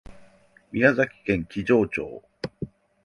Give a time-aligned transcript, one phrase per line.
[0.71, 2.23] 宮崎県木城町